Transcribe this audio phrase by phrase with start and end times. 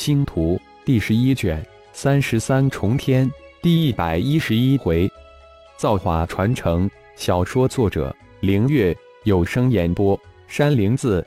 [0.00, 5.06] 星图第十一卷三十三重天第一百一十一回，
[5.76, 6.90] 造化传承。
[7.16, 10.18] 小说作者：凌月，有声演播：
[10.48, 11.22] 山灵子。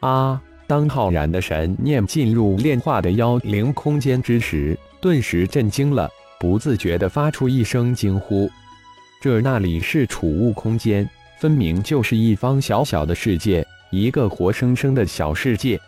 [0.00, 0.40] 啊！
[0.66, 6.08] 当浩然的神念进入炼化的妖灵空间之时，顿时震惊了，
[6.40, 8.50] 不自觉地发出一声惊呼。
[9.20, 11.06] 这那里是储物空间，
[11.38, 15.78] 分明就是一方小小的世界，一个活生生的小世界。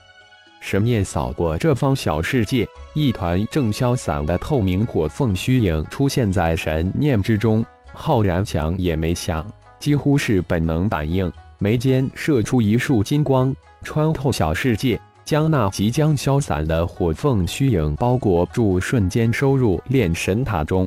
[0.61, 7.65] 神念扫过这方小世界，一团正消散的透明火凤虚影出现在神念之中。
[7.93, 9.45] 浩然想也没想，
[9.81, 20.87] 几乎是本能反应，眉间射出一束金光，穿透小世界，将那即将消散的火凤虚影包裹住，瞬间收入炼神塔中。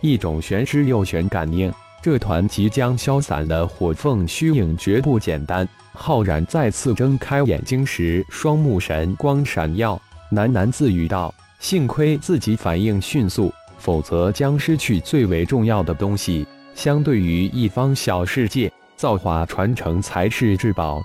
[0.00, 1.72] 一种玄之又玄感应，
[2.04, 5.66] 这团即将消散的火凤虚影绝不简单。
[5.94, 9.98] 浩然再次睁开眼睛时，双目神光闪耀，
[10.30, 16.46] 喃喃自语道：“幸亏自己反应迅速，否则将失去最为重要的东西。
[16.74, 21.02] 相对于一方小世界，造化传承才是至宝。”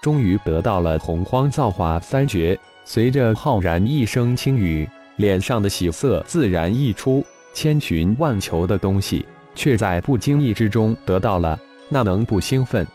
[0.00, 2.58] 终于得到了洪荒造化三绝。
[2.86, 7.22] 随着浩然一声轻语，脸上的喜色自然溢出。
[7.52, 11.58] 千寻万求的东西，却在不经意之中得到了，
[11.88, 12.86] 那能不兴奋？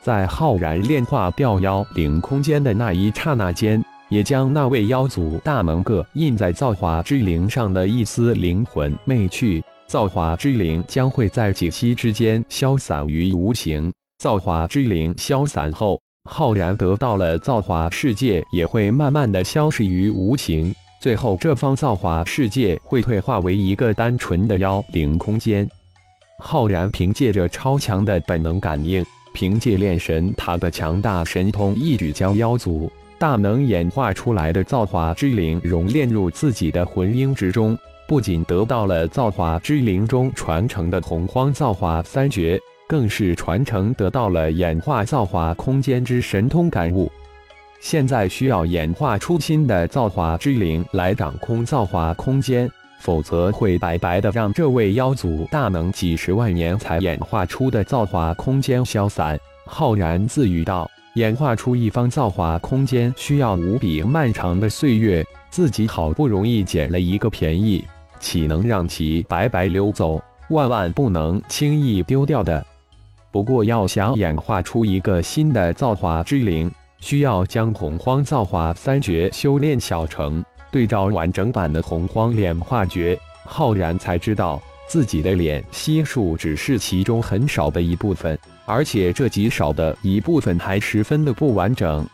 [0.00, 9.62] 在浩然炼化掉妖灵空间的那一刹那间，也将那位妖族大能个印在造化之灵上的一丝灵魂魅去。
[9.86, 13.92] 造化之灵将会在几息之间消散于无形。
[14.18, 20.74] 造化之灵消散后，浩然得到了造化世界，也会慢慢的消失于无形。
[21.00, 25.68] 最后，这方造化世界会退化为一个单纯的妖灵空间。
[26.42, 29.04] 浩然凭借着超强的本能感应。
[29.32, 37.74] 凭借炼神塔的强大神通，一举将妖族大能演化出来的造化之灵熔炼入自己的魂婴之中，
[38.06, 47.10] 不仅得到了造化之灵中传承的洪荒造化三绝，更是传承得到了演化造化空间之神通感悟。
[47.80, 52.70] 现在需要演化出新的造化之灵来掌控造化空间。
[53.02, 59.36] 否则会白白的让这位妖族大能几十万年才演化出的造化空间消散。
[59.66, 67.84] 浩然自语道：“演化出一方造化空间需要无比漫长的岁月，自己好不容易捡了一个便宜，
[68.20, 70.22] 岂能让其白白溜走？
[70.50, 72.64] 万万不能轻易丢掉的。
[73.32, 76.70] 不过，要想演化出一个新的造化之灵，
[77.00, 92.04] 需要将洪荒造化三绝修炼小成。”对照完整版的洪荒炼化诀，浩然才知道自己的脸悉数只是其中很少的一部分，而且这极少的一部分还十分的不完整。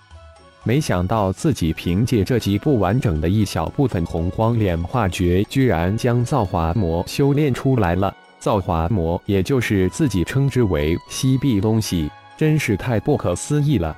[0.64, 8.14] 没想到自己凭借这极不完整的一小部分洪荒炼化诀，居然将造化魔修炼出来了。
[8.38, 13.96] 造化魔，也就是自己称之为西壁东西，真是太不可思议了。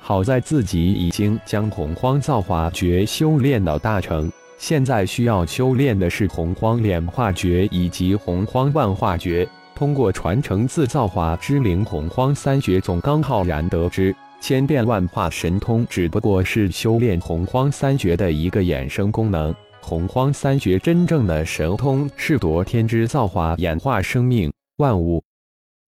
[0.00, 9.48] 好在自己已经将洪荒造化诀修炼到大成，现在需要修炼的是洪荒炼化诀以及洪荒万化诀。
[9.74, 19.54] 通过传承自造化之灵洪荒三绝总纲，浩然得知千变万化神通只不过是修炼洪荒三绝的一个衍生功能。
[19.80, 25.22] 洪荒三绝真正的神通是夺天之造化，演化生命万物。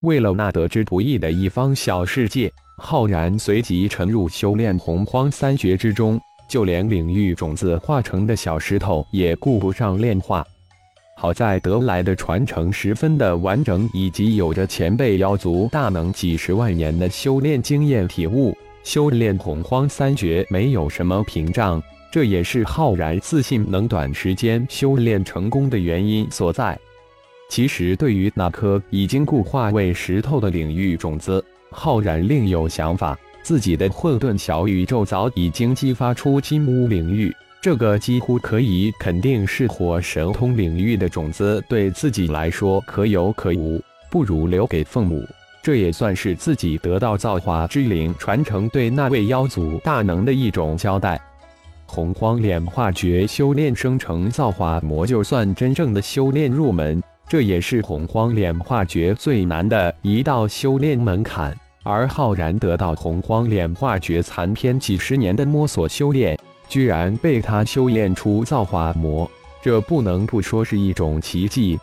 [0.03, 2.53] 为了那得之不易的一方小世界。
[2.79, 10.45] 浩然随即沉入修炼洪荒三绝之中，就连领域种子化成的小石头也顾不上炼化。
[11.17, 21.81] 好在得来的传承十分的完整，以及有着前辈妖族大能几十万年的修炼经验体悟，修炼洪荒三绝没有什么屏障。
[22.11, 26.77] 这也是浩然自信能短时间修炼成功的原因所在。
[27.53, 37.31] 其实，对于那颗已经固化为石头的领域种子，浩然另有想法，自己的混沌小宇宙早已经激发出金乌领域，
[37.61, 43.79] 这个几乎可以肯定是火神通领域的种子，对自己来说可有可无，
[44.11, 45.23] 不如留给父母。
[45.62, 51.21] 这也算是自己得到造化之灵传承对那位妖族大能的一种交代。
[51.85, 61.58] 洪荒炼化诀修炼生成造化魔，就算真正的修炼入门，这也是洪荒炼化诀最难的一道修炼门槛。
[61.82, 66.38] 而浩然得到洪荒炼化诀残篇几十年的摸索修炼，
[66.69, 69.26] 居然被他修炼出造化魔，
[69.62, 71.81] 这不能不说是一种奇迹。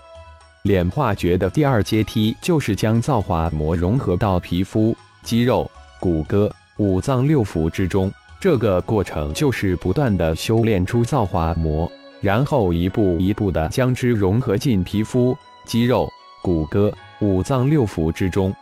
[0.66, 5.68] 炼化诀的第二阶梯就是将造化魔融合到皮肤、肌肉、
[6.00, 6.48] 骨骼、
[6.78, 16.10] 五脏六腑之中，这个过程就是不断的修炼出造化魔，然后一步一步的将之融合进皮肤、肌肉、
[16.42, 18.54] 骨骼、五脏六腑之中。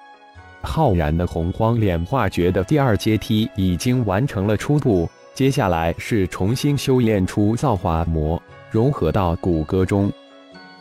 [0.62, 10.12] 浩然的洪荒炼化诀的第二阶梯已经完成了初步，接下来是重新修炼出造化魔，融合到骨骼中。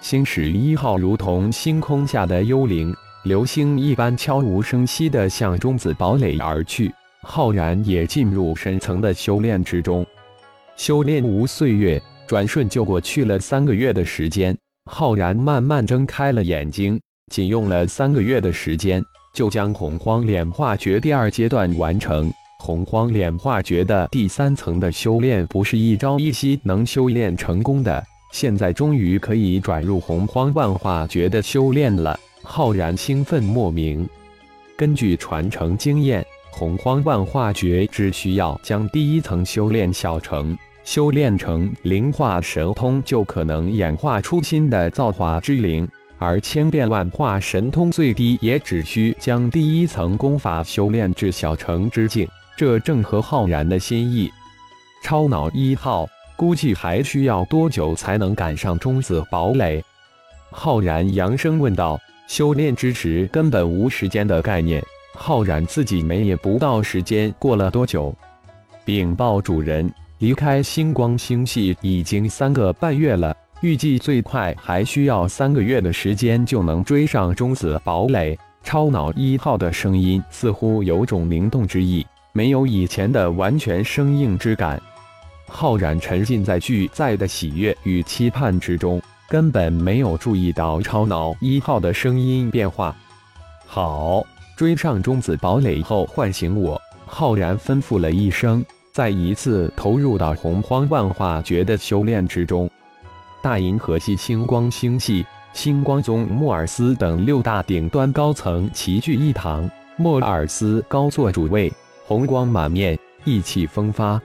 [0.00, 2.94] 星矢一号如同星空下的幽灵，
[3.25, 6.93] 流星一般悄无声息地向中子堡垒而去。
[7.23, 10.06] 浩然也进入深层的修炼之中，
[10.76, 14.56] 修炼无岁月，转瞬就过去了三个月的时间。
[14.90, 17.00] 浩然慢慢睁开了眼睛，
[17.32, 19.02] 仅用了三个月的时间，
[19.34, 22.32] 就将洪荒炼化诀第二阶段完成。
[22.61, 32.19] 洪荒炼化诀的第三层的修炼不是一朝一夕能修炼成功的，现在终于可以转入洪荒万化诀的修炼了。
[32.43, 34.08] 浩然兴奋莫名。
[34.76, 36.25] 根据传承经验。
[36.52, 40.56] 洪荒万化诀只需要将第一层修炼小成，
[40.87, 45.87] 修炼成灵化神通，就可能演化出新的造化之灵。
[46.17, 54.31] 而千变万化神通最低也只需将第一层功法修炼至小成之境，这正合浩然的心意。
[55.03, 56.06] 超脑一号
[56.37, 59.83] 估计还需要多久才能赶上中子堡垒？
[60.53, 62.00] 浩然扬声问道。
[62.29, 64.81] 修炼之时根本无时间的概念。
[65.15, 68.15] 浩然自己没也不到时间过了多久，
[68.85, 78.39] 禀报主人，离开星光星系已经三个半月了，预计最快还需要三个月的时间就能追上中子堡垒。
[78.63, 84.81] 超脑一号的声音似乎有种灵动之意，没有以前的完全生硬之感。
[85.47, 92.95] 浩然沉浸在巨在的喜悦与期盼之中，根本没有注意到超脑一号的声音变化。
[93.67, 94.27] 好。
[94.57, 96.81] 追上中子堡垒后，唤醒我。
[97.05, 98.65] 浩然吩咐了一声，
[98.97, 102.67] 再一次投入到洪荒万化诀的修炼之中。
[103.43, 105.23] 大银河系星光星系，
[105.53, 109.71] 星光宗莫尔斯等六大顶端高层齐聚一堂。
[109.99, 111.71] 莫尔斯高坐主位，
[112.07, 114.19] 红光满面，意气风发。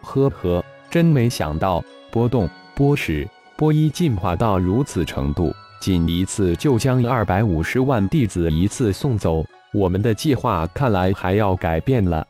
[0.00, 3.28] 呵呵，真没想到，波动、波矢、
[3.58, 9.44] 波一进化到如此程度，仅一次就将二百五十万弟子一次送走。
[9.74, 12.26] 我们的计划看来还要改变了。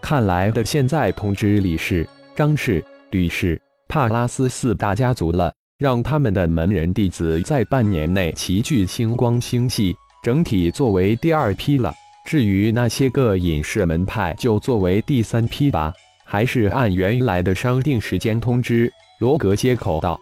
[0.00, 11.92] 看来的，现在通知李氏、张氏、吕氏、帕拉斯四大家族了，让他们的门人弟子在半年内齐聚星光星系，整体作为第二批了。
[12.24, 15.92] 至于那些个隐士门派，就作为第三批吧。
[16.24, 18.92] 还是按原来的商定时间通知。
[19.18, 20.20] 罗格接口道：“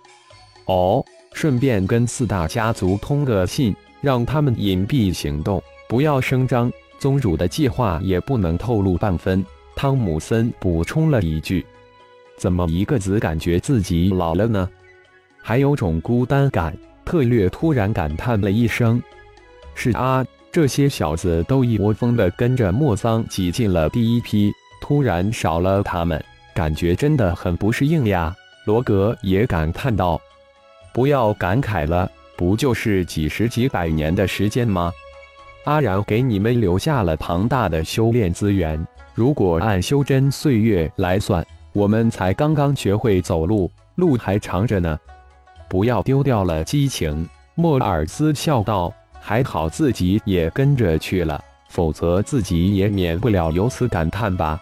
[0.66, 9.44] 哦，顺便跟四大家族通个信，让他们隐蔽行动。”不要声张，宗主的计划也不能透露半分。
[9.76, 11.64] 汤姆森补充了一句
[12.38, 14.66] ：“怎么一个子感觉自己老了呢？
[15.42, 16.74] 还有种孤单感。”
[17.04, 19.00] 特略突然感叹了一声
[19.76, 24.50] ：“是啊，这些小子都一窝蜂的跟着莫桑挤进了第一批，
[24.80, 26.20] 突然少了他们，
[26.52, 28.34] 感觉真的很不适应呀。”
[28.66, 30.20] 罗格也感叹道
[30.92, 34.90] ：“不要感慨了，不就是几十几百年的时间吗？”
[35.66, 44.96] 阿然给你们留下了庞大的修炼资源，如果按修真岁月来算，我们才刚刚学会走路，路还长着呢。
[45.68, 47.28] 不要丢掉了激情。
[47.56, 54.60] 莫尔斯笑道：“还好自己也跟着去了，否则自己也免不了由此感叹吧。”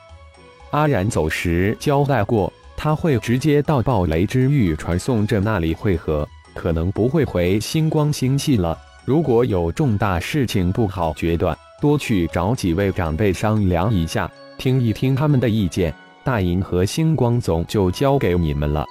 [0.73, 8.79] 阿然走时交代过，他会直接到暴雷之域传送阵那里汇合，可能不会回星光星系了。
[9.05, 15.95] 如果有重大事情不好决断，多去找几位长辈商量一下，听一听他们的意见。
[16.23, 18.87] 大银河星光总就交给你们了。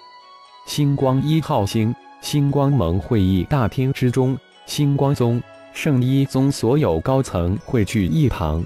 [0.68, 5.42] 星光一号星星光盟会议大厅之中，星光宗、
[5.74, 8.64] 圣一宗所有高层汇聚一堂。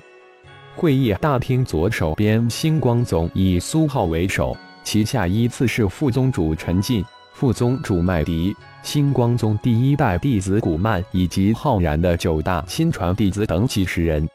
[0.76, 7.04] 会议大厅左手边，星光总以苏浩为首，旗下依次是副宗主陈进。
[7.40, 8.52] 副宗主麦迪、
[8.82, 14.28] 星光宗第一代弟子古曼以及浩然的九大亲传弟子等几十人。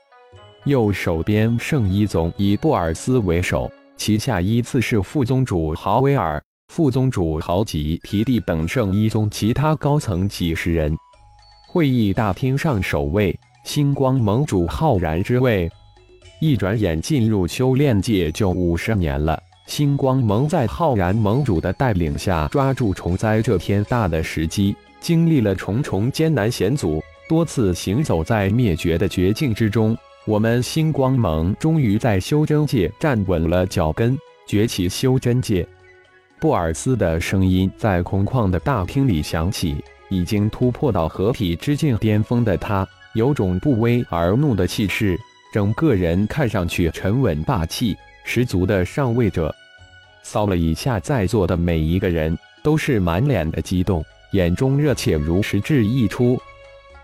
[0.66, 10.96] 右手边圣一宗以布尔斯为首，旗下依次是副宗主豪威尔、副宗主豪吉提蒂等圣一宗其他高层几十人。
[11.66, 15.68] 会议大厅上首位，星光盟主浩然之位。
[16.40, 19.42] 一转眼进入修炼界就五十年了。
[19.74, 34.14] 星光盟在浩然盟主的带领下，抓住重灾这天大的时机，经历了重重艰难险阻，多次行走在灭绝的绝境之中，我们星光盟终于在修真界站稳了脚跟，
[34.46, 35.66] 崛起修真界。
[36.38, 39.82] 布尔斯的声音在空旷的大厅里响起。
[40.10, 45.18] 已经突破到合体之境巅峰的他，有种不威而怒的气势，
[45.50, 49.50] 整个人看上去沉稳霸气十足的上位者。
[50.22, 56.40] 扫了一下在座的每一个人，都是满脸的激动，眼中热切如实质溢出。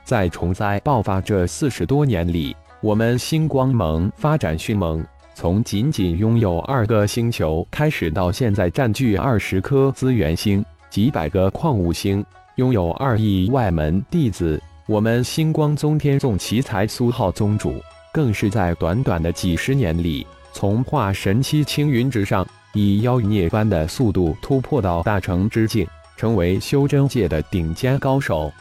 [0.04, 12.24] 在虫灾爆发这四十多年里，我们星光盟发展迅猛，从仅仅拥有二个星球开始，到现在占据二十颗资源星、几百个矿物星。
[12.56, 17.74] 拥有二亿外门弟子，我们星光宗天纵奇才苏浩宗主，
[18.12, 22.44] 更是在短短的几十年里，从化神期青云之上，
[22.74, 28.52] 以妖孽般的速度突破到大成之境，成为修真界的顶尖高手。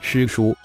[0.00, 0.56] 师叔，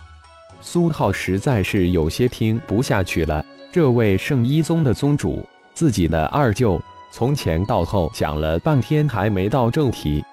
[0.61, 3.45] 苏浩实在是有些听不下去了。
[3.71, 10.23] 这位圣一宗的宗主，自己的二舅，从前到后讲了半天，还没到正题。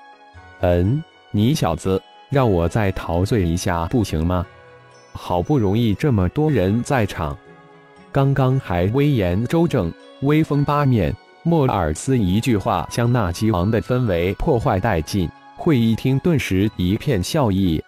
[0.60, 2.00] 嗯，你小子。
[2.30, 4.44] 让我再陶醉一下不行吗？
[5.14, 7.34] 好不容易这么多人在场，
[8.12, 9.90] 刚刚还威严周正、
[10.20, 15.28] 威风八面，莫尔斯一句话将那激昂的氛围破坏殆尽。
[15.56, 17.82] 会议厅顿时一片笑意。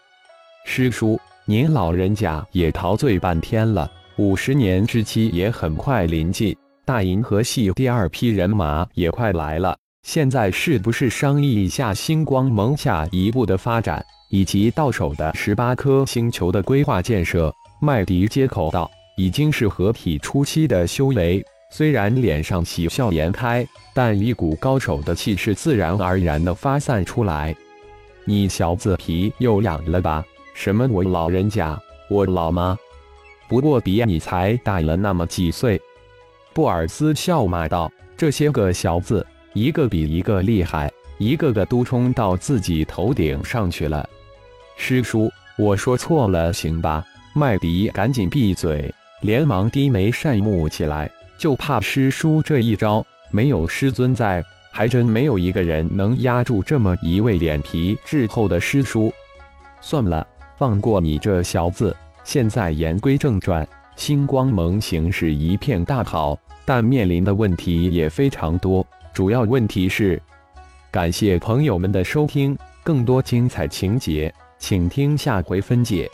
[0.64, 3.90] 师叔，您老人家也陶醉半天了。
[4.16, 6.54] 五十年之期也很快临近，
[6.84, 9.76] 大银河系第二批人马也快来了。
[10.02, 14.04] 现在是不是商议一下星光盟下一步的发展？
[14.30, 27.54] 以及到手的十八颗星球的规划建设，麦迪接口道：“已经是合体初期的修为，虽然脸上喜笑颜开，但一股高手的气势自然而然地发散出来。
[28.24, 30.24] 你小子皮又痒了吧？
[30.52, 31.80] 什么我老人家？
[32.08, 32.76] 我老吗？
[33.48, 35.80] 不过比你才大了那么几岁。”
[36.52, 39.24] 布尔斯笑骂道：“这些个小子，
[39.54, 44.06] 一个比一个厉害，一个个都冲到自己头顶上去了。”
[44.76, 47.04] 师叔，我说错了，行吧？
[47.32, 51.08] 麦迪赶紧闭嘴，连忙低眉善目起来。
[51.40, 59.10] 就怕师叔这一招，没有师尊在，还真没有一个人能压住这么一位脸皮质厚的师叔。
[59.80, 60.26] 算了，
[60.58, 61.96] 放过你这小子。
[62.24, 63.66] 现在言归正传，
[63.96, 68.86] 星光盟形势一片大好，但面临的问题也非常多。
[69.14, 70.20] 主要问题是，
[70.90, 72.54] 感谢朋友们的收听，
[72.84, 74.30] 更多精彩情节。
[74.58, 76.06] 请听下回分解。